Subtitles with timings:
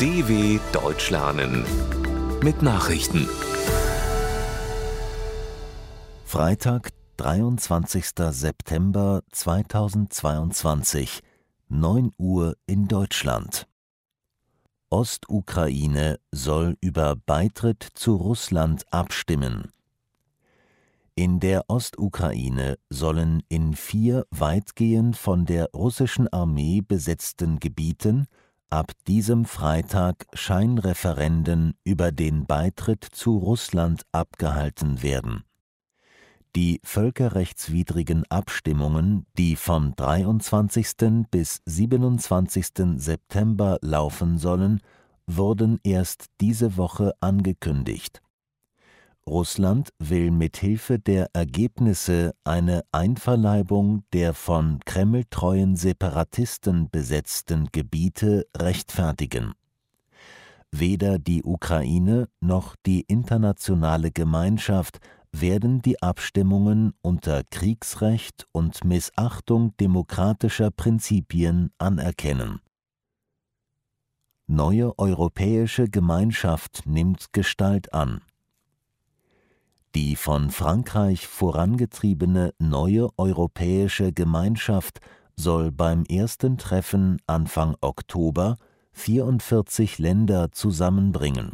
[0.00, 1.62] DW Deutsch lernen
[2.42, 3.28] mit Nachrichten.
[6.24, 6.88] Freitag,
[7.18, 8.06] 23.
[8.30, 11.20] September 2022,
[11.68, 13.66] 9 Uhr in Deutschland.
[14.88, 19.70] Ostukraine soll über Beitritt zu Russland abstimmen.
[21.14, 28.28] In der Ostukraine sollen in vier weitgehend von der russischen Armee besetzten Gebieten
[28.70, 35.44] ab diesem Freitag Scheinreferenden über den Beitritt zu Russland abgehalten werden.
[36.56, 41.26] Die völkerrechtswidrigen Abstimmungen, die vom 23.
[41.30, 42.66] bis 27.
[42.96, 44.80] September laufen sollen,
[45.26, 48.20] wurden erst diese Woche angekündigt.
[49.28, 59.52] Russland will mit Hilfe der Ergebnisse eine Einverleibung der von kremltreuen Separatisten besetzten Gebiete rechtfertigen.
[60.72, 65.00] Weder die Ukraine noch die internationale Gemeinschaft
[65.32, 72.60] werden die Abstimmungen unter Kriegsrecht und Missachtung demokratischer Prinzipien anerkennen.
[74.46, 78.22] Neue europäische Gemeinschaft nimmt Gestalt an.
[79.96, 85.00] Die von Frankreich vorangetriebene neue europäische Gemeinschaft
[85.34, 88.56] soll beim ersten Treffen Anfang Oktober
[88.92, 91.52] 44 Länder zusammenbringen.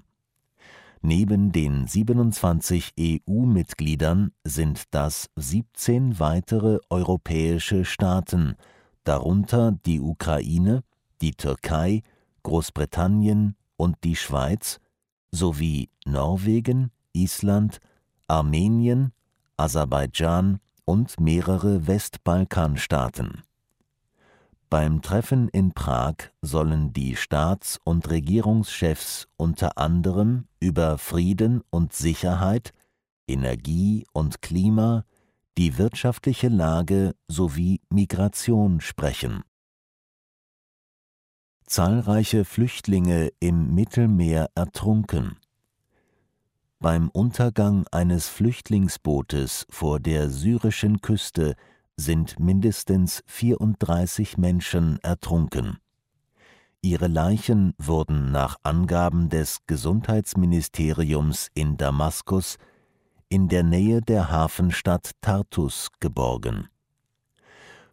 [1.00, 8.56] Neben den 27 EU-Mitgliedern sind das 17 weitere europäische Staaten,
[9.04, 10.82] darunter die Ukraine,
[11.22, 12.02] die Türkei,
[12.42, 14.80] Großbritannien und die Schweiz
[15.30, 17.80] sowie Norwegen, Island,
[18.28, 19.12] Armenien,
[19.56, 23.42] Aserbaidschan und mehrere Westbalkanstaaten.
[24.68, 32.72] Beim Treffen in Prag sollen die Staats- und Regierungschefs unter anderem über Frieden und Sicherheit,
[33.28, 35.04] Energie und Klima,
[35.56, 39.42] die wirtschaftliche Lage sowie Migration sprechen.
[41.64, 45.36] Zahlreiche Flüchtlinge im Mittelmeer ertrunken.
[46.78, 51.54] Beim Untergang eines Flüchtlingsbootes vor der syrischen Küste
[51.96, 55.78] sind mindestens 34 Menschen ertrunken.
[56.82, 62.58] Ihre Leichen wurden nach Angaben des Gesundheitsministeriums in Damaskus
[63.28, 66.68] in der Nähe der Hafenstadt Tartus geborgen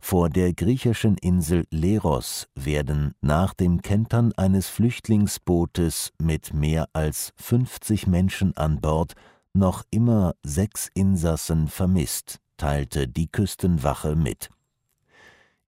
[0.04, 8.08] vor der griechischen Insel Leros werden nach dem Kentern eines Flüchtlingsbootes mit mehr als 50
[8.08, 9.14] Menschen an Bord
[9.54, 14.50] noch immer sechs Insassen vermisst, teilte die Küstenwache mit.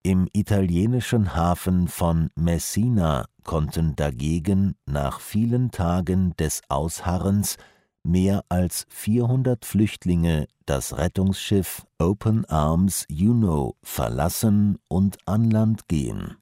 [0.03, 7.55] Im italienischen Hafen von Messina konnten dagegen nach vielen Tagen des Ausharrens
[8.05, 16.37] mehr als 400 Flüchtlinge das Rettungsschiff Open Arms Juno verlassen und an Land gehen.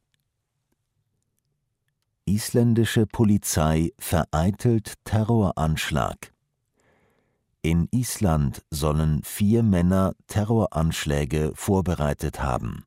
[2.26, 6.34] Isländische Polizei vereitelt Terroranschlag.
[7.62, 12.86] In Island sollen vier Männer Terroranschläge vorbereitet haben.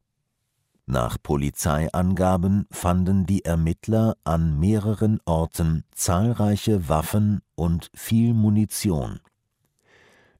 [0.88, 9.19] Nach Polizeiangaben fanden die Ermittler an mehreren Orten zahlreiche Waffen und viel Munition.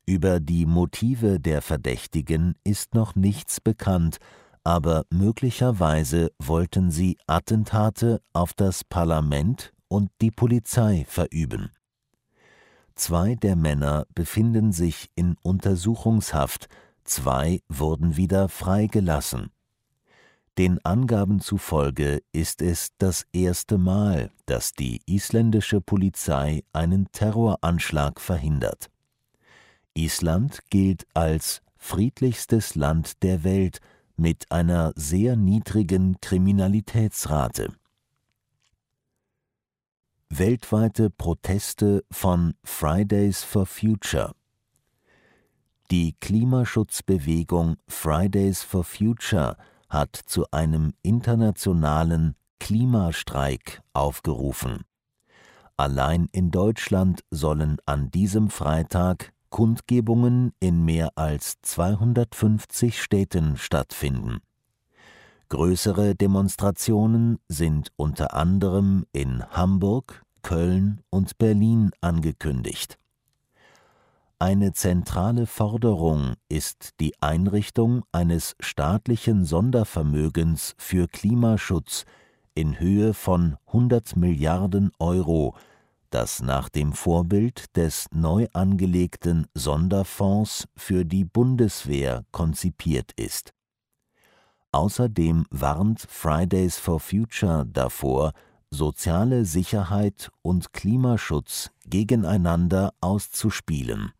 [0.07, 4.19] Über die Motive der Verdächtigen ist noch nichts bekannt,
[4.63, 11.71] aber möglicherweise wollten sie Attentate auf das Parlament und die Polizei verüben.
[12.95, 16.69] Zwei der Männer befinden sich in Untersuchungshaft,
[17.03, 19.51] zwei wurden wieder freigelassen.
[20.59, 28.91] Den Angaben zufolge ist es das erste Mal, dass die isländische Polizei einen Terroranschlag verhindert.
[29.93, 33.81] Island gilt als friedlichstes Land der Welt
[34.17, 37.75] mit einer sehr niedrigen Kriminalitätsrate.
[40.31, 44.35] Weltweite Proteste von Fridays for Future
[45.91, 49.57] Die Klimaschutzbewegung Fridays for Future
[49.89, 54.85] hat zu einem internationalen Klimastreik aufgerufen.
[55.77, 64.41] Allein in Deutschland sollen an diesem Freitag Kundgebungen in mehr als 250 Städten stattfinden.
[65.49, 72.99] Größere Demonstrationen sind unter anderem in Hamburg, Köln und Berlin angekündigt.
[74.39, 82.05] Eine zentrale Forderung ist die Einrichtung eines staatlichen Sondervermögens für Klimaschutz
[82.55, 85.57] in Höhe von 100 Milliarden Euro,
[86.11, 93.55] das nach dem Vorbild des neu angelegten Sonderfonds für die Bundeswehr konzipiert ist.
[94.71, 98.33] Außerdem warnt Fridays for Future davor,
[98.71, 104.13] soziale Sicherheit und Klimaschutz gegeneinander auszuspielen.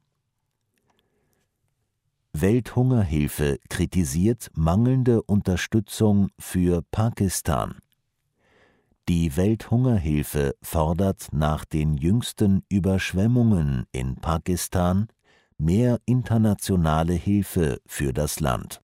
[2.41, 7.79] Welthungerhilfe kritisiert mangelnde Unterstützung für Pakistan.
[9.09, 15.09] Die Welthungerhilfe fordert nach den jüngsten Überschwemmungen in Pakistan
[15.57, 18.83] mehr internationale Hilfe für das Land.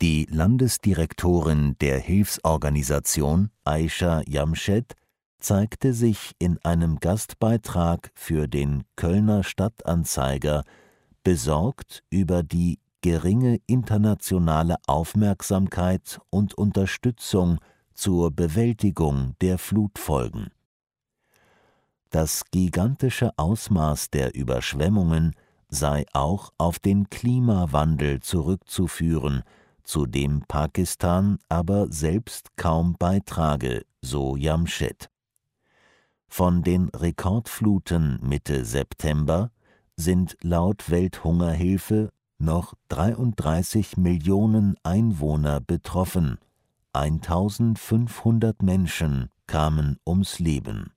[0.00, 4.94] Die Landesdirektorin der Hilfsorganisation, Aisha Jamshed,
[5.38, 10.64] zeigte sich in einem Gastbeitrag für den Kölner Stadtanzeiger
[11.28, 17.58] besorgt über die geringe internationale Aufmerksamkeit und Unterstützung
[17.92, 20.48] zur Bewältigung der Flutfolgen.
[22.08, 25.34] Das gigantische Ausmaß der Überschwemmungen
[25.68, 29.42] sei auch auf den Klimawandel zurückzuführen,
[29.84, 35.10] zu dem Pakistan aber selbst kaum beitrage, so Jamshed.
[36.26, 39.50] Von den Rekordfluten Mitte September
[39.98, 46.38] sind laut Welthungerhilfe noch 33 Millionen Einwohner betroffen,
[46.92, 50.92] 1500 Menschen kamen ums Leben.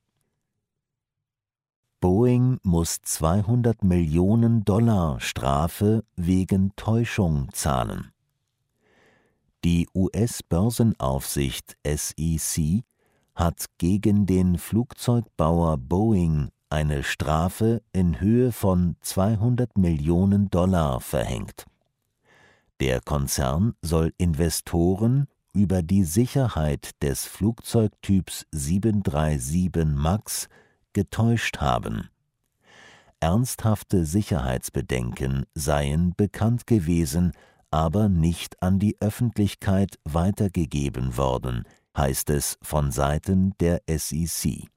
[1.99, 8.11] Boeing muss 200 Millionen Dollar Strafe wegen Täuschung zahlen.
[9.63, 12.83] Die US-Börsenaufsicht SEC
[13.35, 21.65] hat gegen den Flugzeugbauer Boeing eine Strafe in Höhe von 200 Millionen Dollar verhängt.
[22.79, 30.47] Der Konzern soll Investoren über die Sicherheit des Flugzeugtyps 737 MAX
[30.93, 32.09] getäuscht haben.
[33.19, 37.33] Ernsthafte Sicherheitsbedenken seien bekannt gewesen,
[37.69, 41.65] aber nicht an die Öffentlichkeit weitergegeben worden,
[41.95, 44.70] heißt es von Seiten der SEC.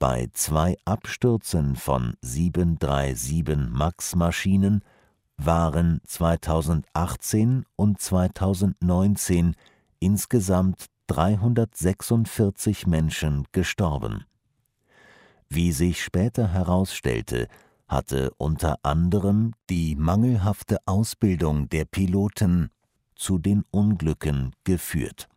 [0.00, 4.82] Bei zwei Abstürzen von 737 MAX-Maschinen
[5.36, 9.54] waren 2018 und 2019
[9.98, 14.24] insgesamt 346 Menschen gestorben.
[15.50, 17.46] Wie sich später herausstellte,
[17.86, 22.70] hatte unter anderem die mangelhafte Ausbildung der Piloten
[23.16, 25.28] zu den Unglücken geführt.